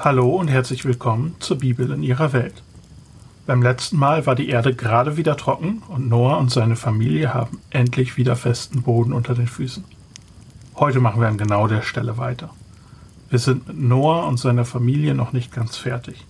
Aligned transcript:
Hallo 0.00 0.28
und 0.36 0.46
herzlich 0.46 0.84
willkommen 0.84 1.34
zur 1.40 1.58
Bibel 1.58 1.90
in 1.90 2.04
ihrer 2.04 2.32
Welt. 2.32 2.62
Beim 3.48 3.64
letzten 3.64 3.96
Mal 3.96 4.26
war 4.26 4.36
die 4.36 4.48
Erde 4.48 4.72
gerade 4.72 5.16
wieder 5.16 5.36
trocken 5.36 5.82
und 5.88 6.08
Noah 6.08 6.38
und 6.38 6.52
seine 6.52 6.76
Familie 6.76 7.34
haben 7.34 7.58
endlich 7.70 8.16
wieder 8.16 8.36
festen 8.36 8.82
Boden 8.82 9.12
unter 9.12 9.34
den 9.34 9.48
Füßen. 9.48 9.84
Heute 10.76 11.00
machen 11.00 11.20
wir 11.20 11.26
an 11.26 11.36
genau 11.36 11.66
der 11.66 11.82
Stelle 11.82 12.16
weiter. 12.16 12.50
Wir 13.28 13.40
sind 13.40 13.66
mit 13.66 13.76
Noah 13.76 14.28
und 14.28 14.38
seiner 14.38 14.64
Familie 14.64 15.16
noch 15.16 15.32
nicht 15.32 15.52
ganz 15.52 15.76
fertig. 15.76 16.24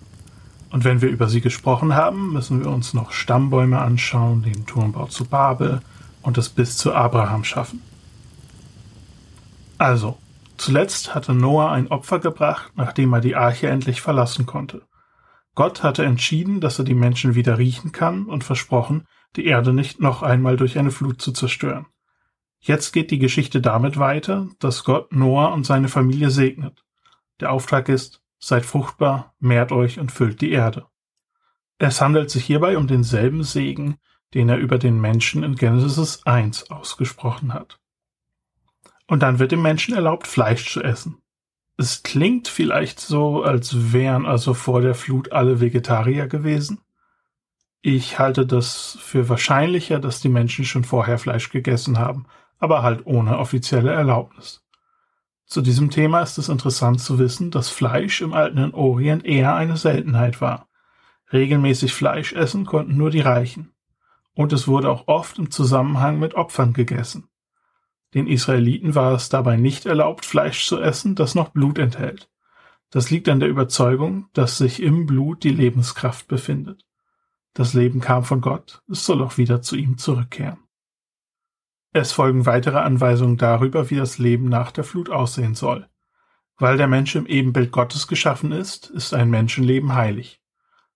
Und 0.70 0.84
wenn 0.84 1.02
wir 1.02 1.10
über 1.10 1.28
sie 1.28 1.42
gesprochen 1.42 1.94
haben, 1.94 2.32
müssen 2.32 2.64
wir 2.64 2.70
uns 2.70 2.94
noch 2.94 3.12
Stammbäume 3.12 3.78
anschauen, 3.82 4.40
den 4.40 4.64
Turmbau 4.64 5.08
zu 5.08 5.26
Babel 5.26 5.82
und 6.22 6.38
es 6.38 6.48
bis 6.48 6.78
zu 6.78 6.94
Abraham 6.94 7.44
schaffen. 7.44 7.82
Also, 9.76 10.16
Zuletzt 10.58 11.14
hatte 11.14 11.34
Noah 11.34 11.70
ein 11.70 11.88
Opfer 11.88 12.18
gebracht, 12.18 12.72
nachdem 12.74 13.12
er 13.12 13.20
die 13.20 13.36
Arche 13.36 13.68
endlich 13.68 14.00
verlassen 14.00 14.44
konnte. 14.44 14.82
Gott 15.54 15.82
hatte 15.82 16.04
entschieden, 16.04 16.60
dass 16.60 16.78
er 16.78 16.84
die 16.84 16.94
Menschen 16.94 17.34
wieder 17.36 17.58
riechen 17.58 17.92
kann 17.92 18.26
und 18.26 18.44
versprochen, 18.44 19.06
die 19.36 19.46
Erde 19.46 19.72
nicht 19.72 20.00
noch 20.00 20.22
einmal 20.22 20.56
durch 20.56 20.76
eine 20.78 20.90
Flut 20.90 21.22
zu 21.22 21.32
zerstören. 21.32 21.86
Jetzt 22.60 22.92
geht 22.92 23.12
die 23.12 23.20
Geschichte 23.20 23.60
damit 23.60 23.98
weiter, 23.98 24.48
dass 24.58 24.82
Gott 24.82 25.12
Noah 25.12 25.52
und 25.52 25.64
seine 25.64 25.88
Familie 25.88 26.30
segnet. 26.30 26.84
Der 27.38 27.52
Auftrag 27.52 27.88
ist, 27.88 28.20
seid 28.40 28.66
fruchtbar, 28.66 29.34
mehrt 29.38 29.70
euch 29.70 30.00
und 30.00 30.10
füllt 30.10 30.40
die 30.40 30.50
Erde. 30.50 30.86
Es 31.78 32.00
handelt 32.00 32.30
sich 32.30 32.44
hierbei 32.44 32.76
um 32.76 32.88
denselben 32.88 33.44
Segen, 33.44 33.98
den 34.34 34.48
er 34.48 34.58
über 34.58 34.78
den 34.78 35.00
Menschen 35.00 35.44
in 35.44 35.54
Genesis 35.54 36.26
1 36.26 36.70
ausgesprochen 36.72 37.54
hat. 37.54 37.78
Und 39.08 39.24
dann 39.24 39.40
wird 39.40 39.50
dem 39.50 39.62
Menschen 39.62 39.94
erlaubt, 39.94 40.28
Fleisch 40.28 40.70
zu 40.70 40.82
essen. 40.82 41.16
Es 41.76 42.02
klingt 42.02 42.46
vielleicht 42.46 43.00
so, 43.00 43.42
als 43.42 43.92
wären 43.92 44.26
also 44.26 44.54
vor 44.54 44.80
der 44.80 44.94
Flut 44.94 45.32
alle 45.32 45.60
Vegetarier 45.60 46.28
gewesen. 46.28 46.80
Ich 47.80 48.18
halte 48.18 48.46
das 48.46 48.98
für 49.00 49.28
wahrscheinlicher, 49.28 49.98
dass 49.98 50.20
die 50.20 50.28
Menschen 50.28 50.64
schon 50.64 50.84
vorher 50.84 51.18
Fleisch 51.18 51.50
gegessen 51.50 51.98
haben, 51.98 52.26
aber 52.58 52.82
halt 52.82 53.06
ohne 53.06 53.38
offizielle 53.38 53.92
Erlaubnis. 53.92 54.64
Zu 55.46 55.62
diesem 55.62 55.88
Thema 55.88 56.20
ist 56.20 56.36
es 56.36 56.50
interessant 56.50 57.00
zu 57.00 57.18
wissen, 57.18 57.50
dass 57.50 57.70
Fleisch 57.70 58.20
im 58.20 58.34
alten 58.34 58.74
Orient 58.74 59.24
eher 59.24 59.54
eine 59.54 59.78
Seltenheit 59.78 60.42
war. 60.42 60.68
Regelmäßig 61.32 61.94
Fleisch 61.94 62.34
essen 62.34 62.66
konnten 62.66 62.96
nur 62.96 63.10
die 63.10 63.20
Reichen. 63.20 63.72
Und 64.34 64.52
es 64.52 64.68
wurde 64.68 64.90
auch 64.90 65.08
oft 65.08 65.38
im 65.38 65.50
Zusammenhang 65.50 66.18
mit 66.18 66.34
Opfern 66.34 66.74
gegessen. 66.74 67.28
Den 68.14 68.26
Israeliten 68.26 68.94
war 68.94 69.12
es 69.12 69.28
dabei 69.28 69.56
nicht 69.56 69.86
erlaubt, 69.86 70.24
Fleisch 70.24 70.66
zu 70.66 70.80
essen, 70.80 71.14
das 71.14 71.34
noch 71.34 71.50
Blut 71.50 71.78
enthält. 71.78 72.30
Das 72.90 73.10
liegt 73.10 73.28
an 73.28 73.40
der 73.40 73.50
Überzeugung, 73.50 74.28
dass 74.32 74.56
sich 74.56 74.82
im 74.82 75.04
Blut 75.06 75.44
die 75.44 75.50
Lebenskraft 75.50 76.26
befindet. 76.26 76.86
Das 77.52 77.74
Leben 77.74 78.00
kam 78.00 78.24
von 78.24 78.40
Gott, 78.40 78.82
es 78.90 79.04
soll 79.04 79.22
auch 79.22 79.36
wieder 79.36 79.60
zu 79.60 79.76
ihm 79.76 79.98
zurückkehren. 79.98 80.58
Es 81.92 82.12
folgen 82.12 82.46
weitere 82.46 82.78
Anweisungen 82.78 83.36
darüber, 83.36 83.90
wie 83.90 83.96
das 83.96 84.18
Leben 84.18 84.48
nach 84.48 84.72
der 84.72 84.84
Flut 84.84 85.10
aussehen 85.10 85.54
soll. 85.54 85.88
Weil 86.56 86.76
der 86.76 86.88
Mensch 86.88 87.14
im 87.14 87.26
Ebenbild 87.26 87.72
Gottes 87.72 88.08
geschaffen 88.08 88.52
ist, 88.52 88.90
ist 88.90 89.14
ein 89.14 89.30
Menschenleben 89.30 89.94
heilig. 89.94 90.40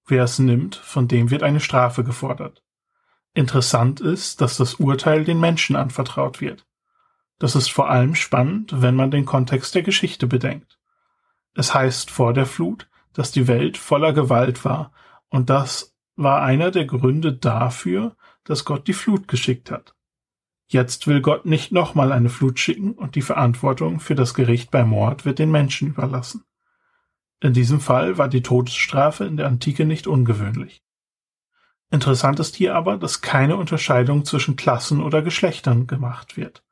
Wer 0.07 0.25
es 0.25 0.39
nimmt, 0.39 0.77
von 0.77 1.09
dem 1.09 1.31
wird 1.31 1.43
eine 1.43 1.61
Strafe 1.61 2.05
gefordert. 2.05 2.63
Interessant 3.35 4.01
ist, 4.01 4.41
dass 4.41 4.57
das 4.57 4.75
Urteil 4.75 5.25
den 5.25 5.41
Menschen 5.41 5.77
anvertraut 5.77 6.41
wird. 6.41 6.67
Das 7.43 7.57
ist 7.57 7.73
vor 7.73 7.91
allem 7.91 8.15
spannend, 8.15 8.83
wenn 8.83 8.95
man 8.95 9.11
den 9.11 9.25
Kontext 9.25 9.75
der 9.75 9.83
Geschichte 9.83 10.29
bedenkt. 10.29 10.79
Es 11.55 11.75
heißt 11.75 12.09
vor 12.09 12.35
der 12.35 12.47
Flut, 12.47 12.89
dass 13.15 13.33
die 13.33 13.49
Welt 13.49 13.77
voller 13.77 14.13
Gewalt 14.13 14.65
war, 14.65 14.93
und 15.29 15.51
das 15.51 15.93
war 16.15 16.43
einer 16.43 16.71
der 16.71 16.85
Gründe 16.85 17.33
dafür, 17.33 18.15
dass 18.45 18.65
Gott 18.65 18.87
die 18.87 18.93
Flut 18.93 19.27
geschickt 19.27 19.73
hat. 19.73 19.97
Jetzt 20.69 21.09
will 21.09 21.21
Gott 21.21 21.45
nicht 21.45 21.73
nochmal 21.73 22.13
eine 22.13 22.29
Flut 22.29 22.61
schicken 22.61 22.93
und 22.93 23.17
die 23.17 23.23
Verantwortung 23.23 23.99
für 23.99 24.15
das 24.15 24.35
Gericht 24.35 24.71
bei 24.71 24.85
Mord 24.85 25.25
wird 25.25 25.41
den 25.41 25.51
Menschen 25.51 25.89
überlassen. 25.89 26.45
In 27.41 27.55
diesem 27.55 27.81
Fall 27.81 28.19
war 28.19 28.29
die 28.29 28.43
Todesstrafe 28.43 29.25
in 29.25 29.37
der 29.37 29.49
Antike 29.49 29.85
nicht 29.85 30.07
ungewöhnlich. 30.07 30.85
Interessant 31.91 32.39
ist 32.39 32.55
hier 32.55 32.77
aber, 32.77 32.99
dass 32.99 33.21
keine 33.21 33.57
Unterscheidung 33.57 34.25
zwischen 34.25 34.55
Klassen 34.55 35.03
oder 35.03 35.23
Geschlechtern 35.23 35.89
gemacht 35.89 36.37
wird. 36.37 36.63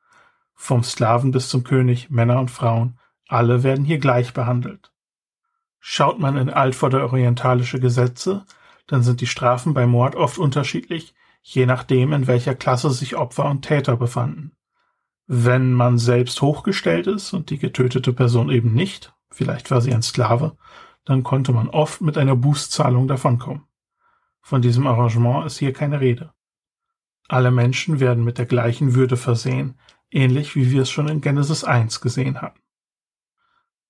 Vom 0.63 0.83
Sklaven 0.83 1.31
bis 1.31 1.49
zum 1.49 1.63
König, 1.63 2.11
Männer 2.11 2.39
und 2.39 2.51
Frauen, 2.51 2.99
alle 3.27 3.63
werden 3.63 3.83
hier 3.83 3.97
gleich 3.97 4.31
behandelt. 4.31 4.91
Schaut 5.79 6.19
man 6.19 6.37
in 6.37 6.51
altvordere-orientalische 6.51 7.79
Gesetze, 7.79 8.45
dann 8.85 9.01
sind 9.01 9.21
die 9.21 9.27
Strafen 9.27 9.73
bei 9.73 9.87
Mord 9.87 10.15
oft 10.15 10.37
unterschiedlich, 10.37 11.15
je 11.41 11.65
nachdem, 11.65 12.13
in 12.13 12.27
welcher 12.27 12.53
Klasse 12.53 12.91
sich 12.91 13.15
Opfer 13.15 13.45
und 13.45 13.63
Täter 13.63 13.97
befanden. 13.97 14.51
Wenn 15.25 15.73
man 15.73 15.97
selbst 15.97 16.39
hochgestellt 16.43 17.07
ist 17.07 17.33
und 17.33 17.49
die 17.49 17.57
getötete 17.57 18.13
Person 18.13 18.51
eben 18.51 18.71
nicht, 18.75 19.15
vielleicht 19.31 19.71
war 19.71 19.81
sie 19.81 19.91
ein 19.91 20.03
Sklave, 20.03 20.57
dann 21.05 21.23
konnte 21.23 21.53
man 21.53 21.69
oft 21.69 22.01
mit 22.01 22.19
einer 22.19 22.35
Bußzahlung 22.35 23.07
davonkommen. 23.07 23.63
Von 24.41 24.61
diesem 24.61 24.85
Arrangement 24.85 25.47
ist 25.47 25.57
hier 25.57 25.73
keine 25.73 26.01
Rede. 26.01 26.33
Alle 27.27 27.49
Menschen 27.49 27.99
werden 27.99 28.23
mit 28.23 28.37
der 28.37 28.45
gleichen 28.45 28.93
Würde 28.93 29.17
versehen, 29.17 29.79
ähnlich 30.11 30.55
wie 30.55 30.71
wir 30.71 30.83
es 30.83 30.89
schon 30.89 31.07
in 31.07 31.21
Genesis 31.21 31.63
1 31.63 32.01
gesehen 32.01 32.41
hatten. 32.41 32.59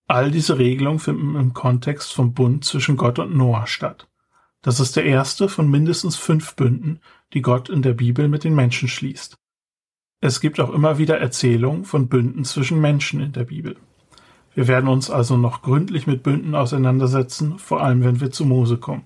All 0.08 0.32
diese 0.32 0.58
Regelungen 0.58 1.00
finden 1.00 1.36
im 1.36 1.54
Kontext 1.54 2.14
vom 2.14 2.34
Bund 2.34 2.66
zwischen 2.66 2.98
Gott 2.98 3.20
und 3.20 3.36
Noah 3.36 3.68
statt. 3.68 4.08
Das 4.62 4.80
ist 4.80 4.96
der 4.96 5.06
erste 5.06 5.50
von 5.50 5.70
mindestens 5.70 6.16
fünf 6.16 6.56
Bünden, 6.56 7.00
die 7.34 7.42
Gott 7.42 7.70
in 7.70 7.82
der 7.82 7.94
Bibel 7.94 8.28
mit 8.28 8.44
den 8.44 8.54
Menschen 8.54 8.88
schließt. 8.88 9.38
Es 10.20 10.40
gibt 10.40 10.60
auch 10.60 10.70
immer 10.70 11.00
wieder 11.00 11.18
Erzählungen 11.18 11.84
von 11.84 12.08
Bünden 12.08 12.46
zwischen 12.46 12.80
Menschen 12.80 13.22
in 13.22 13.32
der 13.32 13.46
Bibel. 13.46 13.78
Wir 14.54 14.68
werden 14.68 14.88
uns 14.88 15.10
also 15.10 15.38
noch 15.38 15.62
gründlich 15.62 16.06
mit 16.06 16.24
Bünden 16.24 16.54
auseinandersetzen, 16.54 17.58
vor 17.58 17.82
allem 17.82 18.04
wenn 18.04 18.20
wir 18.20 18.32
zu 18.32 18.46
Mose 18.46 18.78
kommen. 18.78 19.06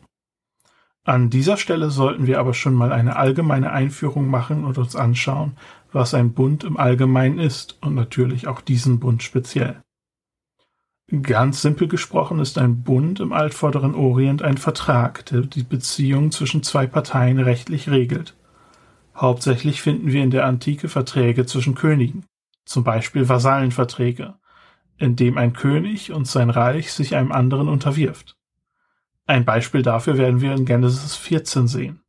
An 1.04 1.30
dieser 1.30 1.58
Stelle 1.58 1.92
sollten 1.92 2.26
wir 2.26 2.40
aber 2.40 2.56
schon 2.56 2.74
mal 2.74 2.92
eine 2.92 3.16
allgemeine 3.16 3.72
Einführung 3.72 4.28
machen 4.28 4.66
und 4.66 4.80
uns 4.80 4.96
anschauen, 4.96 5.56
was 5.96 6.14
ein 6.14 6.34
Bund 6.34 6.66
im 6.66 6.76
Allgemeinen 6.76 7.40
ist 7.40 7.78
und 7.82 7.96
natürlich 7.96 8.48
auch 8.48 8.60
diesen 8.60 9.00
Bund 9.00 9.24
speziell. 9.24 9.82
Ganz 11.22 11.62
simpel 11.62 11.88
gesprochen 11.88 12.40
ist 12.40 12.58
ein 12.58 12.84
Bund 12.84 13.22
im 13.22 13.32
altvorderen 13.32 13.96
Orient 13.96 14.42
ein 14.42 14.58
Vertrag, 14.58 15.26
der 15.28 15.42
die 15.42 15.64
Beziehung 15.64 16.32
zwischen 16.32 16.64
zwei 16.64 16.86
Parteien 16.86 17.40
rechtlich 17.40 17.90
regelt. 17.90 18.36
Hauptsächlich 19.16 19.82
finden 19.82 20.12
wir 20.12 20.22
in 20.22 20.32
der 20.32 20.46
Antike 20.46 20.90
Verträge 20.90 21.46
zwischen 21.46 21.76
Königen, 21.76 22.26
zum 22.66 22.84
Beispiel 22.84 23.30
Vasallenverträge, 23.30 24.34
in 24.98 25.16
dem 25.16 25.38
ein 25.38 25.54
König 25.54 26.12
und 26.12 26.28
sein 26.28 26.50
Reich 26.50 26.92
sich 26.92 27.16
einem 27.16 27.32
anderen 27.32 27.70
unterwirft. 27.70 28.36
Ein 29.28 29.46
Beispiel 29.46 29.82
dafür 29.82 30.18
werden 30.18 30.42
wir 30.42 30.54
in 30.54 30.66
Genesis 30.66 31.16
14 31.16 31.70
sehen. 31.70 32.02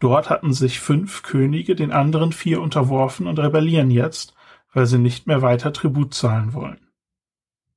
Dort 0.00 0.30
hatten 0.30 0.52
sich 0.52 0.80
fünf 0.80 1.22
Könige 1.22 1.74
den 1.74 1.92
anderen 1.92 2.32
vier 2.32 2.60
unterworfen 2.60 3.26
und 3.26 3.38
rebellieren 3.38 3.90
jetzt, 3.90 4.34
weil 4.72 4.86
sie 4.86 4.98
nicht 4.98 5.26
mehr 5.26 5.40
weiter 5.42 5.72
Tribut 5.72 6.14
zahlen 6.14 6.52
wollen. 6.52 6.88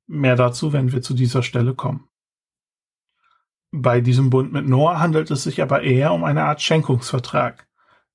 Mehr 0.06 0.36
dazu, 0.36 0.72
wenn 0.72 0.92
wir 0.92 1.02
zu 1.02 1.14
dieser 1.14 1.42
Stelle 1.42 1.74
kommen. 1.74 2.08
Bei 3.70 4.00
diesem 4.00 4.30
Bund 4.30 4.52
mit 4.52 4.66
Noah 4.66 4.98
handelt 4.98 5.30
es 5.30 5.42
sich 5.42 5.62
aber 5.62 5.82
eher 5.82 6.12
um 6.12 6.24
eine 6.24 6.44
Art 6.44 6.62
Schenkungsvertrag. 6.62 7.68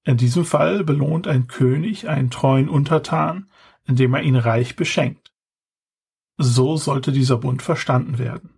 In 0.04 0.18
diesem 0.18 0.45
Fall 0.45 0.83
belohnt 0.83 1.28
ein 1.28 1.48
König 1.48 2.10
einen 2.10 2.31
treuen 2.31 2.68
Untertan, 2.68 3.50
indem 3.86 4.16
er 4.16 4.24
ihn 4.24 4.36
reich 4.36 4.75
beschenkt. 4.75 5.33
So 6.38 6.78
sollte 6.78 7.12
dieser 7.12 7.38
Bund 7.38 7.62
verstanden 7.62 8.18
werden. 8.18 8.50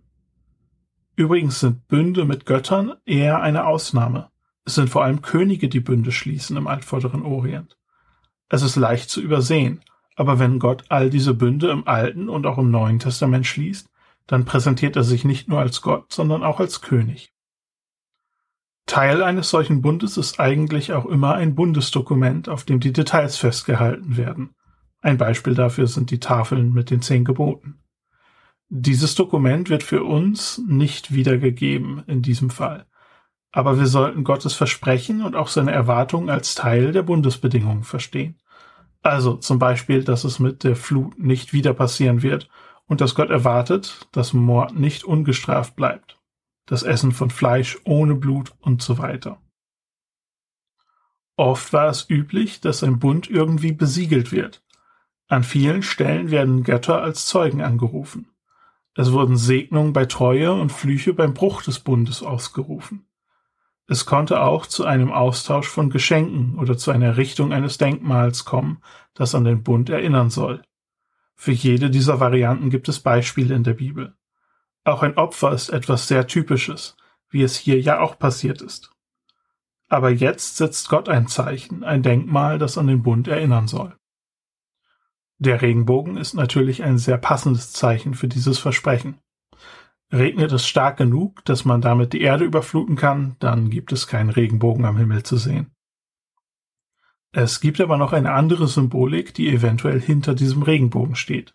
Übrigens 1.14 1.60
sind 1.60 1.86
Bünde 1.88 2.24
mit 2.24 2.46
Göttern 2.46 2.94
eher 3.04 3.42
eine 3.42 3.66
Ausnahme. 3.66 4.30
Es 4.66 4.74
sind 4.74 4.90
vor 4.90 5.04
allem 5.04 5.22
Könige, 5.22 5.68
die 5.68 5.80
Bünde 5.80 6.10
schließen 6.10 6.56
im 6.56 6.66
altvorderen 6.66 7.22
Orient. 7.22 7.78
Es 8.48 8.62
ist 8.62 8.74
leicht 8.74 9.08
zu 9.08 9.22
übersehen, 9.22 9.80
aber 10.16 10.40
wenn 10.40 10.58
Gott 10.58 10.84
all 10.88 11.08
diese 11.08 11.34
Bünde 11.34 11.70
im 11.70 11.86
Alten 11.86 12.28
und 12.28 12.46
auch 12.46 12.58
im 12.58 12.72
Neuen 12.72 12.98
Testament 12.98 13.46
schließt, 13.46 13.88
dann 14.26 14.44
präsentiert 14.44 14.96
er 14.96 15.04
sich 15.04 15.24
nicht 15.24 15.48
nur 15.48 15.60
als 15.60 15.82
Gott, 15.82 16.12
sondern 16.12 16.42
auch 16.42 16.58
als 16.58 16.80
König. 16.80 17.32
Teil 18.86 19.22
eines 19.22 19.50
solchen 19.50 19.82
Bundes 19.82 20.16
ist 20.16 20.40
eigentlich 20.40 20.92
auch 20.92 21.06
immer 21.06 21.34
ein 21.34 21.54
Bundesdokument, 21.54 22.48
auf 22.48 22.64
dem 22.64 22.80
die 22.80 22.92
Details 22.92 23.36
festgehalten 23.36 24.16
werden. 24.16 24.54
Ein 25.00 25.16
Beispiel 25.16 25.54
dafür 25.54 25.86
sind 25.86 26.10
die 26.10 26.20
Tafeln 26.20 26.72
mit 26.72 26.90
den 26.90 27.02
zehn 27.02 27.24
Geboten. 27.24 27.78
Dieses 28.68 29.14
Dokument 29.14 29.70
wird 29.70 29.84
für 29.84 30.02
uns 30.02 30.60
nicht 30.66 31.14
wiedergegeben 31.14 32.02
in 32.08 32.22
diesem 32.22 32.50
Fall 32.50 32.86
aber 33.56 33.78
wir 33.78 33.86
sollten 33.86 34.22
Gottes 34.22 34.52
Versprechen 34.52 35.22
und 35.22 35.34
auch 35.34 35.48
seine 35.48 35.72
Erwartungen 35.72 36.28
als 36.28 36.54
Teil 36.54 36.92
der 36.92 37.00
Bundesbedingungen 37.00 37.84
verstehen. 37.84 38.38
Also 39.00 39.34
zum 39.36 39.58
Beispiel, 39.58 40.04
dass 40.04 40.24
es 40.24 40.38
mit 40.38 40.62
der 40.62 40.76
Flut 40.76 41.18
nicht 41.18 41.54
wieder 41.54 41.72
passieren 41.72 42.20
wird 42.20 42.50
und 42.84 43.00
dass 43.00 43.14
Gott 43.14 43.30
erwartet, 43.30 44.08
dass 44.12 44.34
Mord 44.34 44.78
nicht 44.78 45.04
ungestraft 45.04 45.74
bleibt, 45.74 46.18
das 46.66 46.82
Essen 46.82 47.12
von 47.12 47.30
Fleisch 47.30 47.78
ohne 47.84 48.14
Blut 48.14 48.52
und 48.60 48.82
so 48.82 48.98
weiter. 48.98 49.40
Oft 51.36 51.72
war 51.72 51.88
es 51.88 52.10
üblich, 52.10 52.60
dass 52.60 52.84
ein 52.84 52.98
Bund 52.98 53.30
irgendwie 53.30 53.72
besiegelt 53.72 54.32
wird. 54.32 54.62
An 55.28 55.44
vielen 55.44 55.82
Stellen 55.82 56.30
werden 56.30 56.62
Götter 56.62 57.00
als 57.00 57.24
Zeugen 57.24 57.62
angerufen. 57.62 58.28
Es 58.94 59.12
wurden 59.12 59.38
Segnungen 59.38 59.94
bei 59.94 60.04
Treue 60.04 60.52
und 60.52 60.72
Flüche 60.72 61.14
beim 61.14 61.32
Bruch 61.32 61.62
des 61.62 61.80
Bundes 61.80 62.22
ausgerufen. 62.22 63.06
Es 63.88 64.04
konnte 64.04 64.40
auch 64.40 64.66
zu 64.66 64.84
einem 64.84 65.12
Austausch 65.12 65.68
von 65.68 65.90
Geschenken 65.90 66.58
oder 66.58 66.76
zu 66.76 66.90
einer 66.90 67.06
Errichtung 67.06 67.52
eines 67.52 67.78
Denkmals 67.78 68.44
kommen, 68.44 68.82
das 69.14 69.34
an 69.34 69.44
den 69.44 69.62
Bund 69.62 69.88
erinnern 69.90 70.30
soll. 70.30 70.62
Für 71.36 71.52
jede 71.52 71.90
dieser 71.90 72.18
Varianten 72.18 72.70
gibt 72.70 72.88
es 72.88 73.00
Beispiele 73.00 73.54
in 73.54 73.62
der 73.62 73.74
Bibel. 73.74 74.16
Auch 74.84 75.02
ein 75.02 75.16
Opfer 75.16 75.52
ist 75.52 75.68
etwas 75.68 76.08
sehr 76.08 76.26
Typisches, 76.26 76.96
wie 77.28 77.42
es 77.42 77.56
hier 77.56 77.80
ja 77.80 78.00
auch 78.00 78.18
passiert 78.18 78.62
ist. 78.62 78.90
Aber 79.88 80.10
jetzt 80.10 80.56
setzt 80.56 80.88
Gott 80.88 81.08
ein 81.08 81.28
Zeichen, 81.28 81.84
ein 81.84 82.02
Denkmal, 82.02 82.58
das 82.58 82.78
an 82.78 82.88
den 82.88 83.02
Bund 83.02 83.28
erinnern 83.28 83.68
soll. 83.68 83.96
Der 85.38 85.60
Regenbogen 85.62 86.16
ist 86.16 86.34
natürlich 86.34 86.82
ein 86.82 86.98
sehr 86.98 87.18
passendes 87.18 87.72
Zeichen 87.72 88.14
für 88.14 88.26
dieses 88.26 88.58
Versprechen. 88.58 89.18
Regnet 90.12 90.52
es 90.52 90.66
stark 90.66 90.96
genug, 90.98 91.44
dass 91.44 91.64
man 91.64 91.80
damit 91.80 92.12
die 92.12 92.20
Erde 92.20 92.44
überfluten 92.44 92.96
kann, 92.96 93.36
dann 93.40 93.70
gibt 93.70 93.92
es 93.92 94.06
keinen 94.06 94.30
Regenbogen 94.30 94.84
am 94.84 94.96
Himmel 94.96 95.24
zu 95.24 95.36
sehen. 95.36 95.72
Es 97.32 97.60
gibt 97.60 97.80
aber 97.80 97.98
noch 97.98 98.12
eine 98.12 98.32
andere 98.32 98.66
Symbolik, 98.68 99.34
die 99.34 99.48
eventuell 99.48 100.00
hinter 100.00 100.34
diesem 100.34 100.62
Regenbogen 100.62 101.16
steht. 101.16 101.54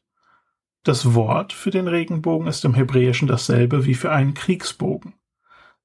Das 0.83 1.13
Wort 1.13 1.53
für 1.53 1.69
den 1.69 1.87
Regenbogen 1.87 2.47
ist 2.47 2.65
im 2.65 2.73
Hebräischen 2.73 3.27
dasselbe 3.27 3.85
wie 3.85 3.95
für 3.95 4.11
einen 4.11 4.33
Kriegsbogen. 4.33 5.13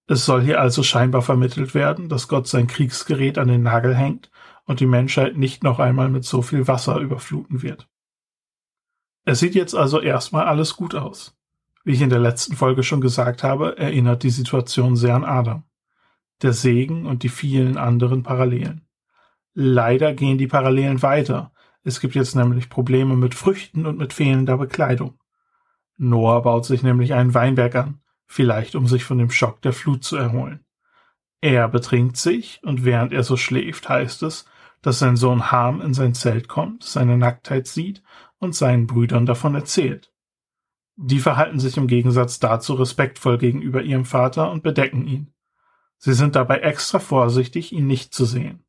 Es 0.06 0.24
soll 0.24 0.42
hier 0.42 0.60
also 0.60 0.82
scheinbar 0.82 1.22
vermittelt 1.22 1.74
werden, 1.74 2.08
dass 2.08 2.28
Gott 2.28 2.46
sein 2.46 2.66
Kriegsgerät 2.66 3.38
an 3.38 3.48
den 3.48 3.62
Nagel 3.62 3.94
hängt 3.94 4.30
und 4.64 4.80
die 4.80 4.86
Menschheit 4.86 5.36
nicht 5.36 5.62
noch 5.62 5.78
einmal 5.78 6.08
mit 6.08 6.24
so 6.24 6.42
viel 6.42 6.66
Wasser 6.68 6.98
überfluten 6.98 7.62
wird. 7.62 7.88
Es 9.24 9.40
sieht 9.40 9.54
jetzt 9.54 9.74
also 9.74 10.00
erstmal 10.00 10.46
alles 10.46 10.76
gut 10.76 10.94
aus. 10.94 11.35
Wie 11.86 11.92
ich 11.92 12.02
in 12.02 12.10
der 12.10 12.18
letzten 12.18 12.56
Folge 12.56 12.82
schon 12.82 13.00
gesagt 13.00 13.44
habe, 13.44 13.78
erinnert 13.78 14.24
die 14.24 14.30
Situation 14.30 14.96
sehr 14.96 15.14
an 15.14 15.24
Adam. 15.24 15.62
Der 16.42 16.52
Segen 16.52 17.06
und 17.06 17.22
die 17.22 17.28
vielen 17.28 17.76
anderen 17.76 18.24
Parallelen. 18.24 18.88
Leider 19.54 20.12
gehen 20.12 20.36
die 20.36 20.48
Parallelen 20.48 21.00
weiter. 21.02 21.52
Es 21.84 22.00
gibt 22.00 22.16
jetzt 22.16 22.34
nämlich 22.34 22.70
Probleme 22.70 23.14
mit 23.14 23.36
Früchten 23.36 23.86
und 23.86 23.98
mit 23.98 24.12
fehlender 24.12 24.58
Bekleidung. 24.58 25.20
Noah 25.96 26.42
baut 26.42 26.64
sich 26.64 26.82
nämlich 26.82 27.14
einen 27.14 27.34
Weinberg 27.34 27.76
an, 27.76 28.00
vielleicht 28.26 28.74
um 28.74 28.88
sich 28.88 29.04
von 29.04 29.18
dem 29.18 29.30
Schock 29.30 29.62
der 29.62 29.72
Flut 29.72 30.02
zu 30.02 30.16
erholen. 30.16 30.64
Er 31.40 31.68
betrinkt 31.68 32.16
sich, 32.16 32.60
und 32.64 32.84
während 32.84 33.12
er 33.12 33.22
so 33.22 33.36
schläft, 33.36 33.88
heißt 33.88 34.24
es, 34.24 34.44
dass 34.82 34.98
sein 34.98 35.14
Sohn 35.14 35.52
Ham 35.52 35.80
in 35.80 35.94
sein 35.94 36.14
Zelt 36.14 36.48
kommt, 36.48 36.82
seine 36.82 37.16
Nacktheit 37.16 37.68
sieht 37.68 38.02
und 38.38 38.56
seinen 38.56 38.88
Brüdern 38.88 39.24
davon 39.24 39.54
erzählt. 39.54 40.12
Die 40.96 41.20
verhalten 41.20 41.60
sich 41.60 41.76
im 41.76 41.86
Gegensatz 41.86 42.38
dazu 42.38 42.74
respektvoll 42.74 43.36
gegenüber 43.36 43.82
ihrem 43.82 44.06
Vater 44.06 44.50
und 44.50 44.62
bedecken 44.62 45.06
ihn. 45.06 45.32
Sie 45.98 46.14
sind 46.14 46.36
dabei 46.36 46.60
extra 46.60 46.98
vorsichtig, 46.98 47.72
ihn 47.72 47.86
nicht 47.86 48.14
zu 48.14 48.24
sehen. 48.24 48.64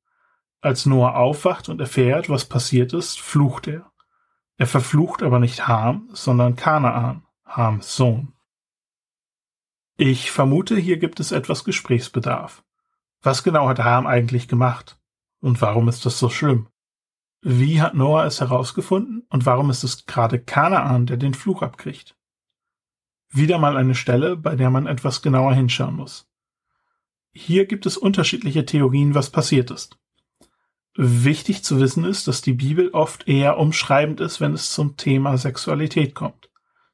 Als 0.59 0.85
Noah 0.85 1.15
aufwacht 1.15 1.69
und 1.69 1.79
erfährt, 1.79 2.29
was 2.29 2.45
passiert 2.45 2.93
ist, 2.93 3.19
flucht 3.19 3.67
er. 3.67 3.91
Er 4.57 4.67
verflucht 4.67 5.23
aber 5.23 5.39
nicht 5.39 5.67
Ham, 5.67 6.09
sondern 6.11 6.55
Kanaan, 6.55 7.23
Hams 7.45 7.95
Sohn. 7.95 8.33
Ich 9.95 10.31
vermute, 10.31 10.75
hier 10.75 10.97
gibt 10.97 11.19
es 11.19 11.31
etwas 11.31 11.63
Gesprächsbedarf. 11.63 12.63
Was 13.21 13.43
genau 13.43 13.69
hat 13.69 13.79
Ham 13.79 14.05
eigentlich 14.05 14.47
gemacht? 14.47 14.99
Und 15.39 15.61
warum 15.61 15.87
ist 15.87 16.05
das 16.05 16.19
so 16.19 16.29
schlimm? 16.29 16.67
Wie 17.41 17.81
hat 17.81 17.93
Noah 17.93 18.25
es 18.25 18.41
herausgefunden 18.41 19.25
und 19.29 19.45
warum 19.45 19.69
ist 19.69 19.83
es 19.83 20.05
gerade 20.05 20.39
Kanaan, 20.39 21.05
der 21.05 21.17
den 21.17 21.33
Fluch 21.33 21.61
abkriegt? 21.61 22.16
Wieder 23.29 23.57
mal 23.57 23.77
eine 23.77 23.95
Stelle, 23.95 24.37
bei 24.37 24.55
der 24.55 24.69
man 24.69 24.87
etwas 24.87 25.21
genauer 25.21 25.53
hinschauen 25.53 25.95
muss. 25.95 26.29
Hier 27.31 27.65
gibt 27.65 27.85
es 27.85 27.97
unterschiedliche 27.97 28.65
Theorien, 28.65 29.13
was 29.13 29.29
passiert 29.29 29.69
ist. 29.69 29.99
Wichtig 30.95 31.63
zu 31.63 31.79
wissen 31.79 32.03
ist, 32.05 32.27
dass 32.27 32.41
die 32.41 32.53
Bibel 32.53 32.89
oft 32.89 33.27
eher 33.27 33.59
umschreibend 33.59 34.19
ist, 34.19 34.41
wenn 34.41 34.53
es 34.53 34.71
zum 34.71 34.97
Thema 34.97 35.37
Sexualität 35.37 36.15
kommt. 36.15 36.49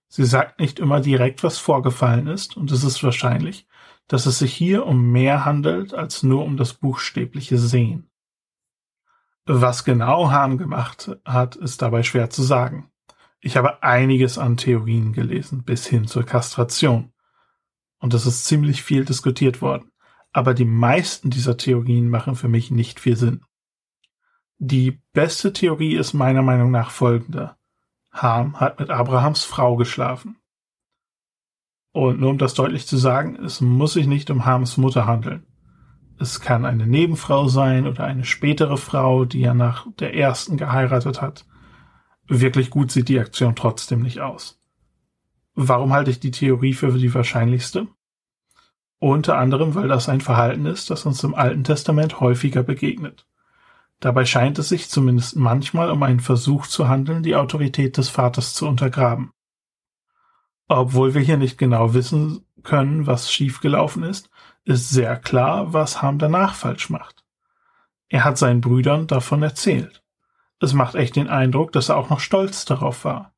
Sie 0.10 0.26
sagt 0.26 0.60
nicht 0.60 0.80
immer 0.80 1.00
direkt, 1.00 1.44
was 1.44 1.58
vorgefallen 1.58 2.28
ist, 2.28 2.58
und 2.58 2.72
es 2.72 2.84
ist 2.84 3.04
wahrscheinlich, 3.04 3.66
dass 4.08 4.26
es 4.26 4.40
sich 4.40 4.54
hier 4.54 4.86
um 4.86 5.12
mehr 5.12 5.46
handelt 5.46 5.94
als 5.94 6.22
nur 6.22 6.44
um 6.44 6.58
das 6.58 6.74
buchstäbliche 6.74 7.58
Sehen. 7.58 8.10
Was 9.46 9.84
genau 9.84 10.32
Hahn 10.32 10.58
gemacht 10.58 11.18
hat, 11.26 11.56
ist 11.56 11.82
dabei 11.82 12.04
schwer 12.04 12.30
zu 12.30 12.44
sagen. 12.44 12.92
Ich 13.46 13.58
habe 13.58 13.84
einiges 13.84 14.38
an 14.38 14.56
Theorien 14.56 15.12
gelesen, 15.12 15.64
bis 15.64 15.86
hin 15.86 16.08
zur 16.08 16.24
Kastration. 16.24 17.12
Und 18.00 18.14
es 18.14 18.26
ist 18.26 18.46
ziemlich 18.46 18.84
viel 18.84 19.04
diskutiert 19.04 19.62
worden. 19.62 19.92
Aber 20.32 20.54
die 20.54 20.66
meisten 20.66 21.30
dieser 21.30 21.58
Theorien 21.58 22.10
machen 22.10 22.36
für 22.36 22.48
mich 22.48 22.72
nicht 22.72 23.02
viel 23.02 23.18
Sinn. 23.18 23.42
Die 24.60 25.02
beste 25.12 25.52
Theorie 25.52 25.96
ist 25.96 26.14
meiner 26.14 26.42
Meinung 26.42 26.72
nach 26.72 26.90
folgende. 26.90 27.58
Ham 28.14 28.62
hat 28.62 28.80
mit 28.80 28.90
Abrahams 28.90 29.44
Frau 29.44 29.76
geschlafen. 29.76 30.38
Und 31.92 32.22
nur 32.22 32.30
um 32.30 32.38
das 32.38 32.54
deutlich 32.54 32.88
zu 32.88 32.96
sagen, 32.96 33.36
es 33.44 33.60
muss 33.60 33.92
sich 33.92 34.08
nicht 34.08 34.30
um 34.30 34.46
Hams 34.46 34.78
Mutter 34.78 35.06
handeln. 35.06 35.46
Es 36.18 36.40
kann 36.40 36.64
eine 36.64 36.88
Nebenfrau 36.88 37.50
sein 37.50 37.88
oder 37.88 38.06
eine 38.06 38.24
spätere 38.24 38.78
Frau, 38.78 39.26
die 39.26 39.44
er 39.44 39.54
nach 39.54 39.86
der 40.00 40.16
ersten 40.16 40.56
geheiratet 40.56 41.22
hat. 41.22 41.46
Wirklich 42.28 42.70
gut 42.70 42.92
sieht 42.92 43.10
die 43.10 43.20
Aktion 43.20 43.56
trotzdem 43.56 44.02
nicht 44.02 44.22
aus. 44.22 44.62
Warum 45.56 45.94
halte 45.94 46.12
ich 46.12 46.20
die 46.20 46.32
Theorie 46.32 46.74
für 46.74 46.92
die 46.92 47.14
wahrscheinlichste? 47.14 47.88
Unter 49.00 49.38
anderem, 49.38 49.76
weil 49.76 49.90
das 49.90 50.08
ein 50.08 50.22
Verhalten 50.22 50.66
ist, 50.66 50.90
das 50.90 51.06
uns 51.06 51.24
im 51.24 51.36
Alten 51.36 51.64
Testament 51.64 52.22
häufiger 52.22 52.64
begegnet. 52.64 53.28
Dabei 54.00 54.26
scheint 54.26 54.60
es 54.60 54.70
sich 54.70 54.90
zumindest 54.90 55.36
manchmal 55.36 55.92
um 55.92 56.02
einen 56.04 56.20
Versuch 56.20 56.68
zu 56.68 56.88
handeln, 56.88 57.24
die 57.24 57.36
Autorität 57.36 57.98
des 57.98 58.10
Vaters 58.10 58.54
zu 58.54 58.68
untergraben. 58.68 59.32
Obwohl 60.68 61.14
wir 61.14 61.22
hier 61.22 61.38
nicht 61.38 61.58
genau 61.58 61.94
wissen 61.94 62.46
können, 62.64 63.06
was 63.06 63.32
schiefgelaufen 63.32 64.04
ist, 64.04 64.30
ist 64.64 64.90
sehr 64.90 65.18
klar, 65.18 65.74
was 65.74 66.02
Ham 66.02 66.20
danach 66.20 66.56
falsch 66.56 66.90
macht. 66.90 67.24
Er 68.08 68.24
hat 68.24 68.38
seinen 68.38 68.62
Brüdern 68.62 69.08
davon 69.08 69.44
erzählt. 69.44 70.03
Es 70.64 70.74
macht 70.74 70.96
echt 70.96 71.18
den 71.18 71.28
Eindruck, 71.28 71.74
dass 71.74 71.90
er 71.90 71.98
auch 71.98 72.10
noch 72.10 72.22
stolz 72.22 72.64
darauf 72.64 73.04
war. 73.04 73.34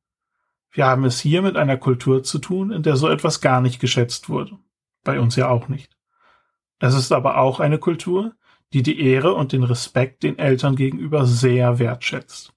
Wir 0.70 0.86
haben 0.86 1.02
es 1.02 1.18
hier 1.18 1.42
mit 1.42 1.56
einer 1.56 1.76
Kultur 1.76 2.22
zu 2.22 2.38
tun, 2.38 2.70
in 2.70 2.84
der 2.84 2.94
so 2.94 3.08
etwas 3.08 3.40
gar 3.40 3.60
nicht 3.60 3.80
geschätzt 3.80 4.28
wurde. 4.28 4.56
Bei 5.02 5.18
uns 5.18 5.34
ja 5.34 5.48
auch 5.48 5.66
nicht. 5.66 5.96
Es 6.78 6.94
ist 6.94 7.10
aber 7.10 7.38
auch 7.38 7.58
eine 7.58 7.78
Kultur, 7.78 8.36
die 8.72 8.84
die 8.84 9.00
Ehre 9.00 9.34
und 9.34 9.50
den 9.50 9.64
Respekt 9.64 10.22
den 10.22 10.38
Eltern 10.38 10.76
gegenüber 10.76 11.26
sehr 11.26 11.80
wertschätzt. 11.80 12.54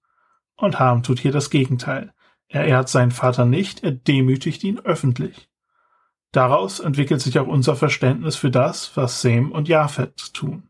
Und 0.55 0.77
Harm 0.77 1.01
tut 1.01 1.17
hier 1.17 1.31
das 1.31 1.49
Gegenteil. 1.49 2.13
Er 2.47 2.65
ehrt 2.65 2.89
seinen 2.89 3.09
Vater 3.09 3.45
nicht, 3.45 3.83
er 3.83 3.93
demütigt 3.93 4.63
ihn 4.63 4.77
öffentlich. 4.77 5.49
Daraus 6.31 6.79
entwickelt 6.79 7.21
sich 7.21 7.39
auch 7.39 7.47
unser 7.47 7.75
Verständnis 7.75 8.35
für 8.35 8.51
das, 8.51 8.95
was 8.95 9.23
Sem 9.23 9.51
und 9.51 9.67
Japhet 9.67 10.31
tun. 10.35 10.68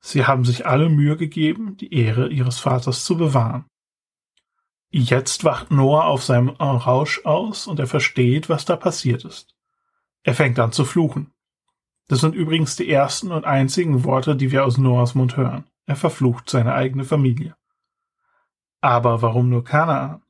Sie 0.00 0.26
haben 0.26 0.44
sich 0.44 0.66
alle 0.66 0.88
Mühe 0.88 1.16
gegeben, 1.16 1.76
die 1.76 1.92
Ehre 1.92 2.28
ihres 2.28 2.58
Vaters 2.58 3.04
zu 3.04 3.16
bewahren. 3.16 3.66
Jetzt 4.90 5.44
wacht 5.44 5.70
Noah 5.70 6.06
auf 6.06 6.24
seinem 6.24 6.48
Rausch 6.48 7.24
aus 7.24 7.66
und 7.66 7.78
er 7.78 7.86
versteht, 7.86 8.48
was 8.48 8.64
da 8.64 8.76
passiert 8.76 9.24
ist. 9.24 9.54
Er 10.22 10.34
fängt 10.34 10.58
an 10.58 10.72
zu 10.72 10.84
fluchen. 10.84 11.32
Das 12.08 12.20
sind 12.20 12.34
übrigens 12.34 12.76
die 12.76 12.90
ersten 12.90 13.32
und 13.32 13.44
einzigen 13.44 14.04
Worte, 14.04 14.34
die 14.34 14.50
wir 14.50 14.64
aus 14.64 14.78
Noahs 14.78 15.14
Mund 15.14 15.36
hören. 15.36 15.66
Er 15.84 15.96
verflucht 15.96 16.48
seine 16.48 16.72
eigene 16.74 17.04
Familie. 17.04 17.54
Aber 18.80 19.20
warum 19.20 19.50
nur 19.50 19.64
Kanaan? 19.64 20.22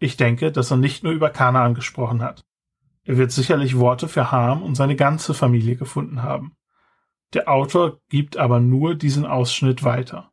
Ich 0.00 0.16
denke, 0.16 0.50
dass 0.50 0.70
er 0.70 0.76
nicht 0.76 1.04
nur 1.04 1.12
über 1.12 1.30
Kanaan 1.30 1.74
gesprochen 1.74 2.22
hat. 2.22 2.44
Er 3.04 3.16
wird 3.16 3.30
sicherlich 3.30 3.78
Worte 3.78 4.08
für 4.08 4.30
Ham 4.32 4.62
und 4.62 4.74
seine 4.74 4.96
ganze 4.96 5.34
Familie 5.34 5.76
gefunden 5.76 6.22
haben. 6.22 6.57
Der 7.34 7.48
Autor 7.48 8.00
gibt 8.08 8.36
aber 8.36 8.60
nur 8.60 8.94
diesen 8.94 9.26
Ausschnitt 9.26 9.84
weiter. 9.84 10.32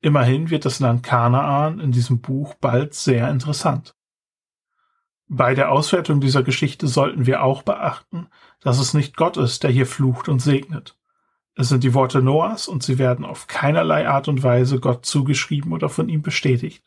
Immerhin 0.00 0.48
wird 0.48 0.64
das 0.64 0.80
Land 0.80 1.02
Kanaan 1.02 1.78
in 1.80 1.92
diesem 1.92 2.20
Buch 2.20 2.54
bald 2.54 2.94
sehr 2.94 3.28
interessant. 3.30 3.94
Bei 5.28 5.54
der 5.54 5.70
Auswertung 5.70 6.20
dieser 6.20 6.42
Geschichte 6.42 6.88
sollten 6.88 7.26
wir 7.26 7.42
auch 7.42 7.62
beachten, 7.62 8.28
dass 8.60 8.80
es 8.80 8.94
nicht 8.94 9.16
Gott 9.16 9.36
ist, 9.36 9.62
der 9.62 9.70
hier 9.70 9.86
flucht 9.86 10.28
und 10.28 10.40
segnet. 10.40 10.96
Es 11.54 11.68
sind 11.68 11.84
die 11.84 11.94
Worte 11.94 12.22
Noahs 12.22 12.68
und 12.68 12.82
sie 12.82 12.98
werden 12.98 13.24
auf 13.24 13.46
keinerlei 13.46 14.08
Art 14.08 14.28
und 14.28 14.42
Weise 14.42 14.80
Gott 14.80 15.04
zugeschrieben 15.04 15.72
oder 15.72 15.88
von 15.88 16.08
ihm 16.08 16.22
bestätigt. 16.22 16.82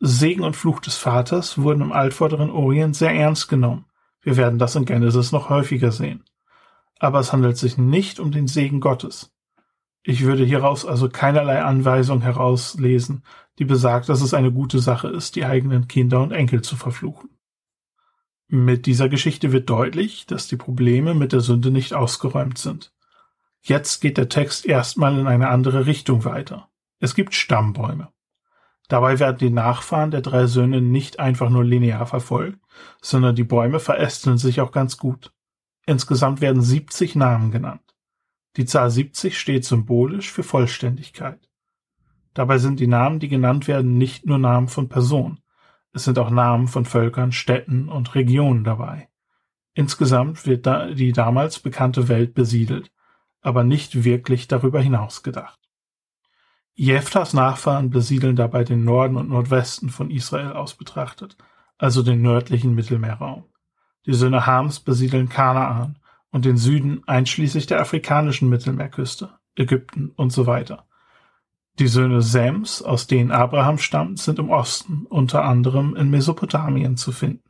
Segen 0.00 0.42
und 0.42 0.56
Fluch 0.56 0.80
des 0.80 0.96
Vaters 0.96 1.58
wurden 1.58 1.82
im 1.82 1.92
altvorderen 1.92 2.50
Orient 2.50 2.96
sehr 2.96 3.12
ernst 3.12 3.48
genommen. 3.48 3.84
Wir 4.22 4.36
werden 4.36 4.58
das 4.58 4.74
in 4.74 4.84
Genesis 4.84 5.32
noch 5.32 5.48
häufiger 5.50 5.92
sehen. 5.92 6.24
Aber 6.98 7.20
es 7.20 7.32
handelt 7.32 7.56
sich 7.56 7.78
nicht 7.78 8.20
um 8.20 8.32
den 8.32 8.48
Segen 8.48 8.80
Gottes. 8.80 9.32
Ich 10.02 10.24
würde 10.24 10.44
hieraus 10.44 10.86
also 10.86 11.08
keinerlei 11.08 11.62
Anweisung 11.62 12.22
herauslesen, 12.22 13.24
die 13.58 13.64
besagt, 13.64 14.08
dass 14.08 14.22
es 14.22 14.34
eine 14.34 14.52
gute 14.52 14.78
Sache 14.78 15.08
ist, 15.08 15.36
die 15.36 15.44
eigenen 15.44 15.88
Kinder 15.88 16.22
und 16.22 16.32
Enkel 16.32 16.62
zu 16.62 16.76
verfluchen. 16.76 17.30
Mit 18.48 18.86
dieser 18.86 19.08
Geschichte 19.10 19.52
wird 19.52 19.68
deutlich, 19.68 20.24
dass 20.24 20.48
die 20.48 20.56
Probleme 20.56 21.14
mit 21.14 21.32
der 21.32 21.40
Sünde 21.40 21.70
nicht 21.70 21.92
ausgeräumt 21.92 22.56
sind. 22.56 22.94
Jetzt 23.60 24.00
geht 24.00 24.16
der 24.16 24.30
Text 24.30 24.64
erstmal 24.64 25.18
in 25.18 25.26
eine 25.26 25.48
andere 25.48 25.84
Richtung 25.84 26.24
weiter. 26.24 26.70
Es 27.00 27.14
gibt 27.14 27.34
Stammbäume. 27.34 28.08
Dabei 28.88 29.18
werden 29.18 29.36
die 29.36 29.50
Nachfahren 29.50 30.10
der 30.10 30.22
drei 30.22 30.46
Söhne 30.46 30.80
nicht 30.80 31.20
einfach 31.20 31.50
nur 31.50 31.64
linear 31.64 32.06
verfolgt, 32.06 32.58
sondern 33.02 33.36
die 33.36 33.44
Bäume 33.44 33.80
verästeln 33.80 34.38
sich 34.38 34.62
auch 34.62 34.72
ganz 34.72 34.96
gut. 34.96 35.32
Insgesamt 35.88 36.42
werden 36.42 36.60
70 36.60 37.16
Namen 37.16 37.50
genannt. 37.50 37.96
Die 38.58 38.66
Zahl 38.66 38.90
70 38.90 39.38
steht 39.38 39.64
symbolisch 39.64 40.30
für 40.30 40.42
Vollständigkeit. 40.42 41.48
Dabei 42.34 42.58
sind 42.58 42.78
die 42.78 42.86
Namen, 42.86 43.20
die 43.20 43.28
genannt 43.28 43.68
werden, 43.68 43.96
nicht 43.96 44.26
nur 44.26 44.36
Namen 44.36 44.68
von 44.68 44.90
Personen. 44.90 45.40
Es 45.94 46.04
sind 46.04 46.18
auch 46.18 46.28
Namen 46.28 46.68
von 46.68 46.84
Völkern, 46.84 47.32
Städten 47.32 47.88
und 47.88 48.14
Regionen 48.14 48.64
dabei. 48.64 49.08
Insgesamt 49.72 50.44
wird 50.44 50.66
da 50.66 50.90
die 50.90 51.12
damals 51.12 51.58
bekannte 51.58 52.08
Welt 52.08 52.34
besiedelt, 52.34 52.92
aber 53.40 53.64
nicht 53.64 54.04
wirklich 54.04 54.46
darüber 54.46 54.82
hinaus 54.82 55.22
gedacht. 55.22 55.58
Jephthas 56.74 57.32
Nachfahren 57.32 57.88
besiedeln 57.88 58.36
dabei 58.36 58.62
den 58.62 58.84
Norden 58.84 59.16
und 59.16 59.30
Nordwesten 59.30 59.88
von 59.88 60.10
Israel 60.10 60.52
aus 60.52 60.74
betrachtet, 60.74 61.38
also 61.78 62.02
den 62.02 62.20
nördlichen 62.20 62.74
Mittelmeerraum. 62.74 63.46
Die 64.06 64.14
Söhne 64.14 64.46
Hams 64.46 64.80
besiedeln 64.80 65.28
Kanaan 65.28 65.98
und 66.30 66.44
den 66.44 66.56
Süden 66.56 67.02
einschließlich 67.06 67.66
der 67.66 67.80
afrikanischen 67.80 68.48
Mittelmeerküste, 68.48 69.30
Ägypten 69.56 70.12
und 70.16 70.32
so 70.32 70.46
weiter. 70.46 70.86
Die 71.78 71.86
Söhne 71.86 72.22
Sems, 72.22 72.82
aus 72.82 73.06
denen 73.06 73.30
Abraham 73.30 73.78
stammt, 73.78 74.18
sind 74.18 74.38
im 74.38 74.50
Osten, 74.50 75.06
unter 75.06 75.44
anderem 75.44 75.94
in 75.94 76.10
Mesopotamien 76.10 76.96
zu 76.96 77.12
finden. 77.12 77.48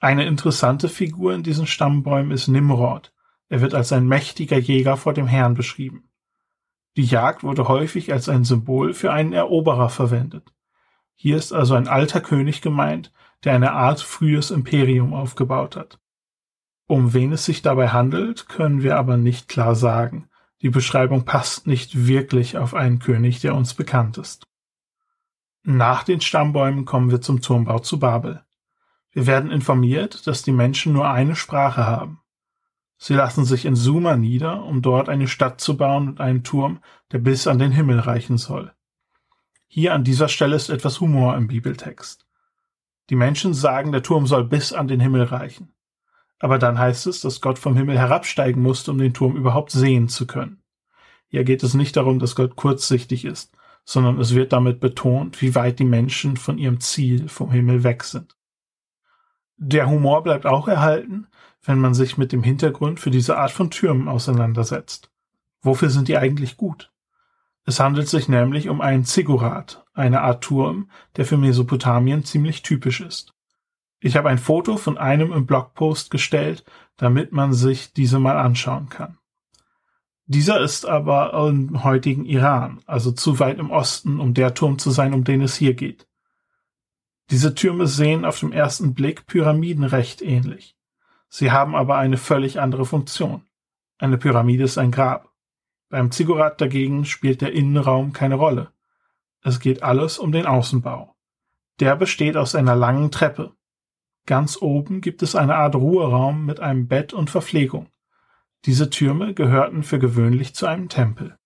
Eine 0.00 0.26
interessante 0.26 0.88
Figur 0.88 1.34
in 1.34 1.42
diesen 1.42 1.66
Stammbäumen 1.66 2.32
ist 2.32 2.48
Nimrod. 2.48 3.12
Er 3.48 3.60
wird 3.60 3.74
als 3.74 3.92
ein 3.92 4.06
mächtiger 4.06 4.58
Jäger 4.58 4.96
vor 4.96 5.12
dem 5.12 5.26
Herrn 5.26 5.54
beschrieben. 5.54 6.10
Die 6.96 7.04
Jagd 7.04 7.44
wurde 7.44 7.68
häufig 7.68 8.12
als 8.12 8.28
ein 8.28 8.44
Symbol 8.44 8.92
für 8.92 9.12
einen 9.12 9.32
Eroberer 9.32 9.88
verwendet. 9.88 10.52
Hier 11.14 11.36
ist 11.36 11.52
also 11.52 11.74
ein 11.74 11.88
alter 11.88 12.20
König 12.20 12.60
gemeint, 12.60 13.12
der 13.44 13.54
eine 13.54 13.72
Art 13.72 14.00
frühes 14.00 14.50
Imperium 14.50 15.14
aufgebaut 15.14 15.76
hat. 15.76 15.98
Um 16.86 17.12
wen 17.12 17.32
es 17.32 17.44
sich 17.44 17.62
dabei 17.62 17.88
handelt, 17.88 18.48
können 18.48 18.82
wir 18.82 18.96
aber 18.96 19.16
nicht 19.16 19.48
klar 19.48 19.74
sagen. 19.74 20.28
Die 20.62 20.70
Beschreibung 20.70 21.24
passt 21.24 21.66
nicht 21.66 22.06
wirklich 22.06 22.56
auf 22.56 22.74
einen 22.74 22.98
König, 22.98 23.40
der 23.40 23.54
uns 23.54 23.74
bekannt 23.74 24.18
ist. 24.18 24.46
Nach 25.62 26.02
den 26.02 26.20
Stammbäumen 26.20 26.84
kommen 26.84 27.10
wir 27.10 27.20
zum 27.20 27.42
Turmbau 27.42 27.78
zu 27.80 27.98
Babel. 27.98 28.42
Wir 29.12 29.26
werden 29.26 29.50
informiert, 29.50 30.26
dass 30.26 30.42
die 30.42 30.52
Menschen 30.52 30.92
nur 30.92 31.10
eine 31.10 31.36
Sprache 31.36 31.86
haben. 31.86 32.20
Sie 32.96 33.14
lassen 33.14 33.44
sich 33.44 33.64
in 33.64 33.76
Suma 33.76 34.16
nieder, 34.16 34.64
um 34.64 34.82
dort 34.82 35.08
eine 35.08 35.28
Stadt 35.28 35.60
zu 35.60 35.76
bauen 35.76 36.08
und 36.08 36.20
einen 36.20 36.42
Turm, 36.42 36.80
der 37.12 37.18
bis 37.18 37.46
an 37.46 37.58
den 37.58 37.70
Himmel 37.70 38.00
reichen 38.00 38.38
soll. 38.38 38.72
Hier 39.66 39.94
an 39.94 40.04
dieser 40.04 40.28
Stelle 40.28 40.56
ist 40.56 40.70
etwas 40.70 41.00
Humor 41.00 41.36
im 41.36 41.46
Bibeltext. 41.46 42.27
Die 43.10 43.16
Menschen 43.16 43.54
sagen, 43.54 43.92
der 43.92 44.02
Turm 44.02 44.26
soll 44.26 44.44
bis 44.44 44.72
an 44.72 44.88
den 44.88 45.00
Himmel 45.00 45.24
reichen. 45.24 45.72
Aber 46.38 46.58
dann 46.58 46.78
heißt 46.78 47.06
es, 47.06 47.20
dass 47.20 47.40
Gott 47.40 47.58
vom 47.58 47.76
Himmel 47.76 47.98
herabsteigen 47.98 48.62
musste, 48.62 48.90
um 48.90 48.98
den 48.98 49.14
Turm 49.14 49.36
überhaupt 49.36 49.70
sehen 49.70 50.08
zu 50.08 50.26
können. 50.26 50.62
Hier 51.28 51.44
geht 51.44 51.62
es 51.62 51.74
nicht 51.74 51.96
darum, 51.96 52.18
dass 52.18 52.36
Gott 52.36 52.56
kurzsichtig 52.56 53.24
ist, 53.24 53.52
sondern 53.84 54.18
es 54.20 54.34
wird 54.34 54.52
damit 54.52 54.80
betont, 54.80 55.40
wie 55.42 55.54
weit 55.54 55.78
die 55.78 55.84
Menschen 55.84 56.36
von 56.36 56.58
ihrem 56.58 56.80
Ziel 56.80 57.28
vom 57.28 57.50
Himmel 57.50 57.84
weg 57.84 58.04
sind. 58.04 58.36
Der 59.56 59.88
Humor 59.88 60.22
bleibt 60.22 60.46
auch 60.46 60.68
erhalten, 60.68 61.26
wenn 61.62 61.78
man 61.78 61.94
sich 61.94 62.16
mit 62.16 62.32
dem 62.32 62.42
Hintergrund 62.42 63.00
für 63.00 63.10
diese 63.10 63.36
Art 63.36 63.50
von 63.50 63.70
Türmen 63.70 64.08
auseinandersetzt. 64.08 65.10
Wofür 65.62 65.90
sind 65.90 66.08
die 66.08 66.16
eigentlich 66.16 66.56
gut? 66.56 66.92
Es 67.68 67.80
handelt 67.80 68.08
sich 68.08 68.30
nämlich 68.30 68.70
um 68.70 68.80
einen 68.80 69.04
Ziggurat, 69.04 69.84
eine 69.92 70.22
Art 70.22 70.42
Turm, 70.42 70.90
der 71.18 71.26
für 71.26 71.36
Mesopotamien 71.36 72.24
ziemlich 72.24 72.62
typisch 72.62 73.02
ist. 73.02 73.34
Ich 74.00 74.16
habe 74.16 74.30
ein 74.30 74.38
Foto 74.38 74.78
von 74.78 74.96
einem 74.96 75.34
im 75.34 75.44
Blogpost 75.44 76.10
gestellt, 76.10 76.64
damit 76.96 77.32
man 77.32 77.52
sich 77.52 77.92
diese 77.92 78.18
mal 78.20 78.38
anschauen 78.38 78.88
kann. 78.88 79.18
Dieser 80.24 80.62
ist 80.62 80.86
aber 80.86 81.34
im 81.46 81.84
heutigen 81.84 82.24
Iran, 82.24 82.80
also 82.86 83.12
zu 83.12 83.38
weit 83.38 83.58
im 83.58 83.70
Osten, 83.70 84.18
um 84.18 84.32
der 84.32 84.54
Turm 84.54 84.78
zu 84.78 84.90
sein, 84.90 85.12
um 85.12 85.24
den 85.24 85.42
es 85.42 85.54
hier 85.54 85.74
geht. 85.74 86.08
Diese 87.28 87.54
Türme 87.54 87.86
sehen 87.86 88.24
auf 88.24 88.40
den 88.40 88.52
ersten 88.52 88.94
Blick 88.94 89.26
Pyramiden 89.26 89.84
recht 89.84 90.22
ähnlich. 90.22 90.74
Sie 91.28 91.52
haben 91.52 91.74
aber 91.74 91.98
eine 91.98 92.16
völlig 92.16 92.60
andere 92.60 92.86
Funktion. 92.86 93.42
Eine 93.98 94.16
Pyramide 94.16 94.64
ist 94.64 94.78
ein 94.78 94.90
Grab. 94.90 95.27
Beim 95.88 96.10
Ziggurat 96.10 96.60
dagegen 96.60 97.04
spielt 97.04 97.40
der 97.40 97.52
Innenraum 97.52 98.12
keine 98.12 98.34
Rolle. 98.34 98.72
Es 99.42 99.60
geht 99.60 99.82
alles 99.82 100.18
um 100.18 100.32
den 100.32 100.46
Außenbau. 100.46 101.14
Der 101.80 101.96
besteht 101.96 102.36
aus 102.36 102.54
einer 102.54 102.76
langen 102.76 103.10
Treppe. 103.10 103.54
Ganz 104.26 104.60
oben 104.60 105.00
gibt 105.00 105.22
es 105.22 105.34
eine 105.34 105.54
Art 105.54 105.74
Ruheraum 105.74 106.44
mit 106.44 106.60
einem 106.60 106.88
Bett 106.88 107.12
und 107.12 107.30
Verpflegung. 107.30 107.88
Diese 108.66 108.90
Türme 108.90 109.32
gehörten 109.32 109.82
für 109.82 109.98
gewöhnlich 109.98 110.54
zu 110.54 110.66
einem 110.66 110.88
Tempel. 110.88 111.38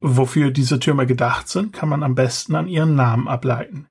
Wofür 0.00 0.50
diese 0.50 0.78
Türme 0.78 1.06
gedacht 1.06 1.48
sind, 1.48 1.72
kann 1.72 1.88
man 1.88 2.02
am 2.02 2.14
besten 2.14 2.54
an 2.54 2.68
ihren 2.68 2.94
Namen 2.94 3.26
ableiten. 3.26 3.88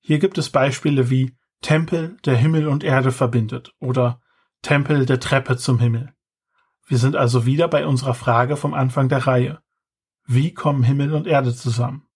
Hier 0.00 0.20
gibt 0.20 0.38
es 0.38 0.50
Beispiele 0.50 1.10
wie 1.10 1.36
Tempel, 1.60 2.16
der 2.24 2.36
Himmel 2.36 2.68
und 2.68 2.84
Erde 2.84 3.10
verbindet 3.10 3.74
oder 3.80 4.20
Tempel 4.62 5.04
der 5.04 5.20
Treppe 5.20 5.56
zum 5.56 5.80
Himmel. 5.80 6.14
Wir 6.88 6.96
sind 6.96 7.16
also 7.16 7.44
wieder 7.44 7.68
bei 7.68 7.86
unserer 7.86 8.14
Frage 8.14 8.56
vom 8.56 8.72
Anfang 8.72 9.10
der 9.10 9.26
Reihe. 9.26 9.60
Wie 10.26 10.54
kommen 10.54 10.82
Himmel 10.82 11.12
und 11.12 11.26
Erde 11.26 11.54
zusammen? 11.54 12.06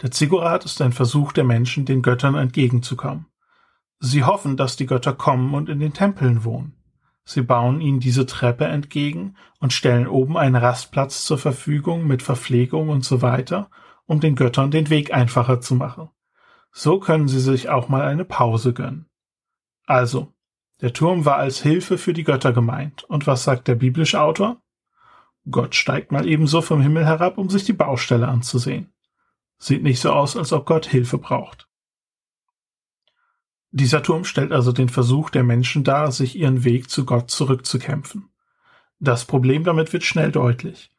Der 0.00 0.10
Ziggurat 0.10 0.64
ist 0.64 0.80
ein 0.80 0.92
Versuch 0.92 1.32
der 1.32 1.44
Menschen, 1.44 1.84
den 1.84 2.00
Göttern 2.00 2.34
entgegenzukommen. 2.34 3.26
Sie 4.00 4.24
hoffen, 4.24 4.56
dass 4.56 4.76
die 4.76 4.86
Götter 4.86 5.12
kommen 5.12 5.52
und 5.52 5.68
in 5.68 5.78
den 5.78 5.92
Tempeln 5.92 6.42
wohnen. 6.42 6.82
Sie 7.24 7.42
bauen 7.42 7.82
ihnen 7.82 8.00
diese 8.00 8.24
Treppe 8.24 8.64
entgegen 8.64 9.36
und 9.60 9.74
stellen 9.74 10.08
oben 10.08 10.38
einen 10.38 10.56
Rastplatz 10.56 11.24
zur 11.24 11.38
Verfügung 11.38 12.06
mit 12.06 12.22
Verpflegung 12.22 12.88
und 12.88 13.04
so 13.04 13.20
weiter, 13.20 13.70
um 14.06 14.20
den 14.20 14.36
Göttern 14.36 14.70
den 14.70 14.88
Weg 14.88 15.12
einfacher 15.12 15.60
zu 15.60 15.74
machen. 15.74 16.08
So 16.72 16.98
können 16.98 17.28
sie 17.28 17.40
sich 17.40 17.68
auch 17.68 17.90
mal 17.90 18.02
eine 18.02 18.24
Pause 18.24 18.72
gönnen. 18.72 19.06
Also, 19.86 20.31
der 20.82 20.92
Turm 20.92 21.24
war 21.24 21.36
als 21.36 21.62
Hilfe 21.62 21.96
für 21.96 22.12
die 22.12 22.24
Götter 22.24 22.52
gemeint. 22.52 23.04
Und 23.04 23.26
was 23.26 23.44
sagt 23.44 23.68
der 23.68 23.76
biblische 23.76 24.20
Autor? 24.20 24.60
Gott 25.50 25.74
steigt 25.74 26.12
mal 26.12 26.26
ebenso 26.26 26.60
vom 26.60 26.80
Himmel 26.80 27.06
herab, 27.06 27.38
um 27.38 27.48
sich 27.48 27.64
die 27.64 27.72
Baustelle 27.72 28.28
anzusehen. 28.28 28.92
Sieht 29.58 29.84
nicht 29.84 30.00
so 30.00 30.12
aus, 30.12 30.36
als 30.36 30.52
ob 30.52 30.66
Gott 30.66 30.86
Hilfe 30.86 31.18
braucht. 31.18 31.68
Dieser 33.70 34.02
Turm 34.02 34.24
stellt 34.24 34.52
also 34.52 34.72
den 34.72 34.88
Versuch 34.88 35.30
der 35.30 35.44
Menschen 35.44 35.84
dar, 35.84 36.12
sich 36.12 36.36
ihren 36.36 36.64
Weg 36.64 36.90
zu 36.90 37.06
Gott 37.06 37.30
zurückzukämpfen. 37.30 38.28
Das 38.98 39.24
Problem 39.24 39.64
damit 39.64 39.92
wird 39.92 40.02
schnell 40.02 40.30
deutlich. 40.30 40.90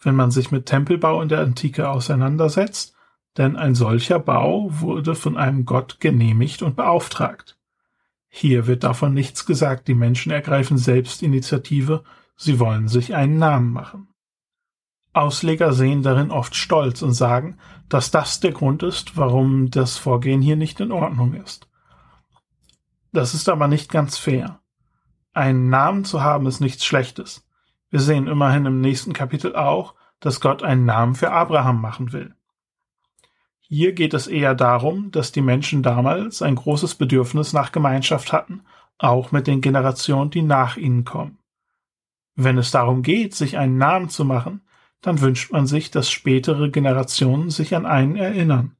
Wenn 0.00 0.14
man 0.14 0.30
sich 0.30 0.50
mit 0.50 0.66
Tempelbau 0.66 1.22
in 1.22 1.28
der 1.28 1.40
Antike 1.40 1.88
auseinandersetzt, 1.88 2.94
denn 3.36 3.56
ein 3.56 3.74
solcher 3.74 4.18
Bau 4.18 4.68
wurde 4.70 5.14
von 5.14 5.36
einem 5.36 5.64
Gott 5.64 5.98
genehmigt 5.98 6.62
und 6.62 6.76
beauftragt. 6.76 7.53
Hier 8.36 8.66
wird 8.66 8.82
davon 8.82 9.14
nichts 9.14 9.46
gesagt, 9.46 9.86
die 9.86 9.94
Menschen 9.94 10.32
ergreifen 10.32 10.76
selbst 10.76 11.22
Initiative, 11.22 12.02
sie 12.34 12.58
wollen 12.58 12.88
sich 12.88 13.14
einen 13.14 13.38
Namen 13.38 13.72
machen. 13.72 14.08
Ausleger 15.12 15.72
sehen 15.72 16.02
darin 16.02 16.32
oft 16.32 16.56
Stolz 16.56 17.00
und 17.02 17.12
sagen, 17.12 17.58
dass 17.88 18.10
das 18.10 18.40
der 18.40 18.50
Grund 18.50 18.82
ist, 18.82 19.16
warum 19.16 19.70
das 19.70 19.98
Vorgehen 19.98 20.42
hier 20.42 20.56
nicht 20.56 20.80
in 20.80 20.90
Ordnung 20.90 21.34
ist. 21.34 21.68
Das 23.12 23.34
ist 23.34 23.48
aber 23.48 23.68
nicht 23.68 23.88
ganz 23.88 24.18
fair. 24.18 24.58
Einen 25.32 25.68
Namen 25.68 26.04
zu 26.04 26.20
haben 26.20 26.48
ist 26.48 26.58
nichts 26.58 26.84
Schlechtes. 26.84 27.46
Wir 27.88 28.00
sehen 28.00 28.26
immerhin 28.26 28.66
im 28.66 28.80
nächsten 28.80 29.12
Kapitel 29.12 29.54
auch, 29.54 29.94
dass 30.18 30.40
Gott 30.40 30.64
einen 30.64 30.84
Namen 30.84 31.14
für 31.14 31.30
Abraham 31.30 31.80
machen 31.80 32.12
will. 32.12 32.34
Hier 33.76 33.92
geht 33.92 34.14
es 34.14 34.28
eher 34.28 34.54
darum, 34.54 35.10
dass 35.10 35.32
die 35.32 35.40
Menschen 35.40 35.82
damals 35.82 36.42
ein 36.42 36.54
großes 36.54 36.94
Bedürfnis 36.94 37.52
nach 37.52 37.72
Gemeinschaft 37.72 38.32
hatten, 38.32 38.62
auch 38.98 39.32
mit 39.32 39.48
den 39.48 39.60
Generationen, 39.60 40.30
die 40.30 40.42
nach 40.42 40.76
ihnen 40.76 41.04
kommen. 41.04 41.38
Wenn 42.36 42.56
es 42.56 42.70
darum 42.70 43.02
geht, 43.02 43.34
sich 43.34 43.58
einen 43.58 43.76
Namen 43.76 44.10
zu 44.10 44.24
machen, 44.24 44.60
dann 45.00 45.20
wünscht 45.20 45.50
man 45.50 45.66
sich, 45.66 45.90
dass 45.90 46.08
spätere 46.08 46.70
Generationen 46.70 47.50
sich 47.50 47.74
an 47.74 47.84
einen 47.84 48.14
erinnern. 48.14 48.76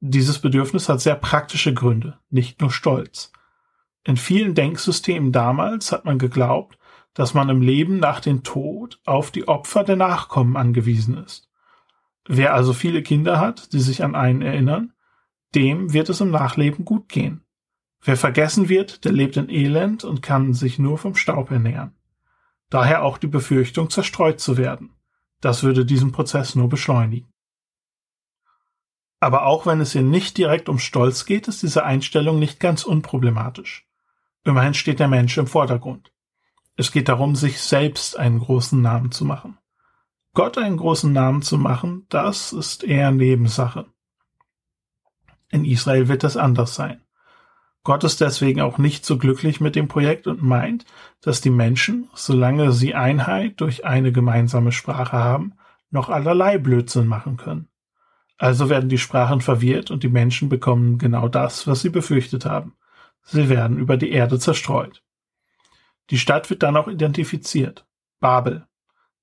Dieses 0.00 0.40
Bedürfnis 0.40 0.90
hat 0.90 1.00
sehr 1.00 1.14
praktische 1.14 1.72
Gründe, 1.72 2.18
nicht 2.28 2.60
nur 2.60 2.70
Stolz. 2.70 3.32
In 4.04 4.18
vielen 4.18 4.54
Denksystemen 4.54 5.32
damals 5.32 5.90
hat 5.90 6.04
man 6.04 6.18
geglaubt, 6.18 6.76
dass 7.14 7.32
man 7.32 7.48
im 7.48 7.62
Leben 7.62 7.98
nach 7.98 8.20
dem 8.20 8.42
Tod 8.42 9.00
auf 9.06 9.30
die 9.30 9.48
Opfer 9.48 9.84
der 9.84 9.96
Nachkommen 9.96 10.58
angewiesen 10.58 11.16
ist. 11.16 11.48
Wer 12.26 12.54
also 12.54 12.72
viele 12.72 13.02
Kinder 13.02 13.40
hat, 13.40 13.72
die 13.72 13.80
sich 13.80 14.04
an 14.04 14.14
einen 14.14 14.42
erinnern, 14.42 14.92
dem 15.54 15.92
wird 15.92 16.08
es 16.08 16.20
im 16.20 16.30
Nachleben 16.30 16.84
gut 16.84 17.08
gehen. 17.08 17.44
Wer 18.00 18.16
vergessen 18.16 18.68
wird, 18.68 19.04
der 19.04 19.12
lebt 19.12 19.36
in 19.36 19.48
Elend 19.48 20.04
und 20.04 20.22
kann 20.22 20.54
sich 20.54 20.78
nur 20.78 20.98
vom 20.98 21.14
Staub 21.14 21.50
ernähren. 21.50 21.94
Daher 22.70 23.02
auch 23.02 23.18
die 23.18 23.28
Befürchtung, 23.28 23.90
zerstreut 23.90 24.40
zu 24.40 24.56
werden. 24.56 24.94
Das 25.40 25.62
würde 25.62 25.84
diesen 25.84 26.12
Prozess 26.12 26.54
nur 26.54 26.68
beschleunigen. 26.68 27.28
Aber 29.20 29.46
auch 29.46 29.66
wenn 29.66 29.80
es 29.80 29.92
hier 29.92 30.02
nicht 30.02 30.36
direkt 30.36 30.68
um 30.68 30.78
Stolz 30.78 31.26
geht, 31.26 31.46
ist 31.46 31.62
diese 31.62 31.84
Einstellung 31.84 32.38
nicht 32.38 32.58
ganz 32.58 32.82
unproblematisch. 32.82 33.86
Immerhin 34.42 34.74
steht 34.74 34.98
der 34.98 35.06
Mensch 35.06 35.38
im 35.38 35.46
Vordergrund. 35.46 36.12
Es 36.76 36.90
geht 36.90 37.08
darum, 37.08 37.36
sich 37.36 37.60
selbst 37.60 38.18
einen 38.18 38.40
großen 38.40 38.80
Namen 38.80 39.12
zu 39.12 39.24
machen. 39.24 39.58
Gott 40.34 40.56
einen 40.56 40.78
großen 40.78 41.12
Namen 41.12 41.42
zu 41.42 41.58
machen, 41.58 42.06
das 42.08 42.54
ist 42.54 42.84
eher 42.84 43.10
Nebensache. 43.10 43.86
In 45.50 45.66
Israel 45.66 46.08
wird 46.08 46.24
das 46.24 46.38
anders 46.38 46.74
sein. 46.74 47.02
Gott 47.84 48.02
ist 48.04 48.20
deswegen 48.22 48.62
auch 48.62 48.78
nicht 48.78 49.04
so 49.04 49.18
glücklich 49.18 49.60
mit 49.60 49.76
dem 49.76 49.88
Projekt 49.88 50.26
und 50.26 50.42
meint, 50.42 50.86
dass 51.20 51.42
die 51.42 51.50
Menschen, 51.50 52.08
solange 52.14 52.72
sie 52.72 52.94
Einheit 52.94 53.60
durch 53.60 53.84
eine 53.84 54.10
gemeinsame 54.10 54.72
Sprache 54.72 55.18
haben, 55.18 55.54
noch 55.90 56.08
allerlei 56.08 56.56
Blödsinn 56.56 57.06
machen 57.06 57.36
können. 57.36 57.68
Also 58.38 58.70
werden 58.70 58.88
die 58.88 58.98
Sprachen 58.98 59.42
verwirrt 59.42 59.90
und 59.90 60.02
die 60.02 60.08
Menschen 60.08 60.48
bekommen 60.48 60.96
genau 60.96 61.28
das, 61.28 61.66
was 61.66 61.82
sie 61.82 61.90
befürchtet 61.90 62.46
haben. 62.46 62.74
Sie 63.22 63.48
werden 63.50 63.78
über 63.78 63.98
die 63.98 64.10
Erde 64.10 64.38
zerstreut. 64.38 65.02
Die 66.10 66.18
Stadt 66.18 66.48
wird 66.48 66.62
dann 66.62 66.76
auch 66.76 66.88
identifiziert. 66.88 67.86
Babel. 68.18 68.66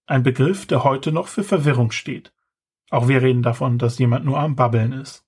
Ein 0.09 0.23
Begriff, 0.23 0.65
der 0.65 0.83
heute 0.83 1.11
noch 1.11 1.27
für 1.27 1.43
Verwirrung 1.43 1.91
steht. 1.91 2.33
Auch 2.89 3.07
wir 3.07 3.21
reden 3.21 3.43
davon, 3.43 3.77
dass 3.77 3.99
jemand 3.99 4.25
nur 4.25 4.39
am 4.39 4.55
Babbeln 4.55 4.91
ist. 4.91 5.23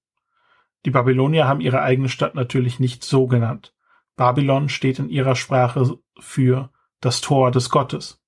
Die 0.88 0.90
Babylonier 0.90 1.48
haben 1.48 1.62
ihre 1.62 1.84
eigene 1.84 2.10
Stadt 2.10 2.34
natürlich 2.34 2.80
nicht 2.80 3.04
so 3.04 3.28
genannt. 3.28 3.76
Babylon 4.16 4.70
steht 4.70 4.98
in 4.98 5.10
ihrer 5.10 5.36
Sprache 5.36 6.00
für 6.20 6.72
das 7.00 7.22
Tor 7.22 7.52
des 7.52 7.70
Gottes. 7.70 8.24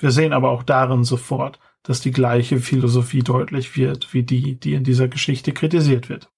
Wir 0.00 0.10
sehen 0.10 0.32
aber 0.32 0.50
auch 0.50 0.64
darin 0.64 1.04
sofort, 1.04 1.60
dass 1.84 2.00
die 2.00 2.10
gleiche 2.10 2.58
Philosophie 2.58 3.22
deutlich 3.22 3.76
wird 3.76 4.12
wie 4.12 4.24
die, 4.24 4.58
die 4.58 4.74
in 4.74 4.82
dieser 4.82 5.06
Geschichte 5.06 5.52
kritisiert 5.52 6.08
wird. 6.08 6.28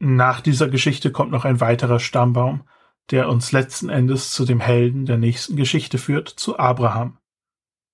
Nach 0.00 0.42
dieser 0.42 0.68
Geschichte 0.68 1.10
kommt 1.10 1.30
noch 1.30 1.46
ein 1.46 1.60
weiterer 1.62 1.98
Stammbaum, 1.98 2.64
der 3.10 3.30
uns 3.30 3.52
letzten 3.52 3.88
Endes 3.88 4.32
zu 4.32 4.44
dem 4.44 4.60
Helden 4.60 5.06
der 5.06 5.16
nächsten 5.16 5.56
Geschichte 5.56 5.96
führt, 5.96 6.28
zu 6.28 6.58
Abraham. 6.58 7.19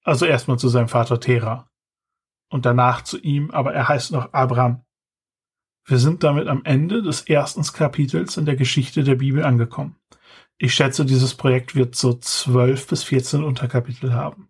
Also 0.07 0.25
erstmal 0.25 0.57
zu 0.57 0.69
seinem 0.69 0.87
Vater 0.87 1.19
Terah. 1.19 1.69
Und 2.49 2.65
danach 2.65 3.03
zu 3.03 3.19
ihm, 3.19 3.51
aber 3.51 3.75
er 3.75 3.89
heißt 3.89 4.13
noch 4.13 4.33
Abraham. 4.33 4.85
Wir 5.85 5.99
sind 5.99 6.23
damit 6.23 6.47
am 6.47 6.65
Ende 6.65 7.03
des 7.03 7.23
ersten 7.23 7.65
Kapitels 7.65 8.37
in 8.37 8.47
der 8.47 8.55
Geschichte 8.55 9.03
der 9.03 9.17
Bibel 9.17 9.45
angekommen. 9.45 9.97
Ich 10.59 10.75
schätze, 10.75 11.05
dieses 11.05 11.35
Projekt 11.35 11.75
wird 11.75 11.97
so 11.97 12.15
zwölf 12.15 12.87
bis 12.87 13.03
vierzehn 13.03 13.43
Unterkapitel 13.43 14.15
haben. 14.15 14.49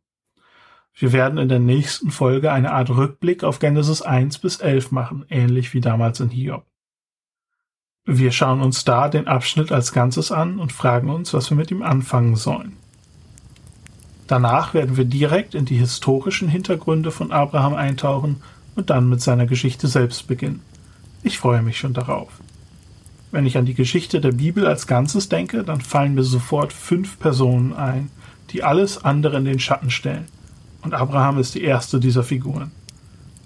Wir 0.92 1.14
werden 1.14 1.38
in 1.38 1.49
der 1.49 1.59
nächsten 1.59 2.11
Folge 2.11 2.53
eine 2.53 2.73
Art 2.73 2.90
Rückblick 2.90 3.42
auf 3.42 3.59
Genesis 3.59 4.03
1 4.03 4.38
bis 4.38 4.59
11 4.59 4.92
machen, 4.92 5.25
ähnlich 5.31 5.73
wie 5.73 5.81
damals 5.81 6.21
in 6.21 6.29
Hiob. 6.29 6.66
Wir 8.05 8.31
schauen 8.31 8.61
uns 8.61 8.85
da 8.85 9.09
den 9.09 9.27
Abschnitt 9.27 9.73
als 9.73 9.92
Ganzes 9.92 10.31
an 10.31 10.59
und 10.59 10.73
fragen 10.73 11.09
uns, 11.09 11.33
was 11.33 11.49
wir 11.49 11.57
mit 11.57 11.71
ihm 11.71 11.83
anfangen 11.83 12.37
sollen. 12.37 12.77
Danach 14.27 14.75
werden 14.75 14.97
wir 14.97 15.05
direkt 15.05 15.55
in 15.55 15.65
die 15.65 15.77
historischen 15.77 16.49
Hintergründe 16.49 17.11
von 17.11 17.31
Abraham 17.31 17.75
eintauchen 17.75 18.37
und 18.75 18.91
dann 18.91 19.09
mit 19.09 19.21
seiner 19.21 19.47
Geschichte 19.47 19.87
selbst 19.87 20.27
beginnen. 20.27 20.62
Ich 21.23 21.39
freue 21.39 21.62
mich 21.62 21.79
schon 21.79 21.95
darauf. 21.95 22.29
Wenn 23.31 23.47
ich 23.47 23.59
an 23.59 23.67
die 23.67 23.75
Geschichte 23.75 24.21
der 24.21 24.33
Bibel 24.33 24.67
als 24.67 24.87
Ganzes 24.87 25.29
denke, 25.29 25.65
dann 25.65 25.81
fallen 25.81 26.15
mir 26.15 26.23
sofort 26.23 26.73
fünf 26.73 27.19
Personen 27.19 27.73
ein, 27.73 28.11
die 28.51 28.62
alles 28.62 29.05
andere 29.05 29.37
in 29.37 29.45
den 29.45 29.59
Schatten 29.59 29.91
stellen. 29.91 30.27
Und 30.83 30.95
Abraham 30.95 31.39
ist 31.39 31.55
die 31.55 31.62
erste 31.62 31.99
dieser 32.01 32.23
Figuren. 32.23 32.71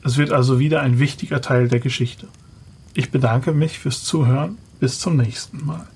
Es 0.04 0.16
wird 0.16 0.32
also 0.32 0.58
wieder 0.58 0.80
ein 0.80 0.98
wichtiger 0.98 1.40
Teil 1.40 1.68
der 1.68 1.80
Geschichte. 1.80 2.28
Ich 2.94 3.10
bedanke 3.10 3.52
mich 3.52 3.78
fürs 3.78 4.02
Zuhören. 4.04 4.58
Bis 4.78 4.98
zum 4.98 5.16
nächsten 5.16 5.64
Mal. 5.64 5.86